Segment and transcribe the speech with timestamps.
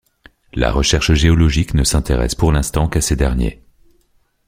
[0.55, 3.61] La recherche géologique ne s'intéresse pour l'instant qu'à ces derniers.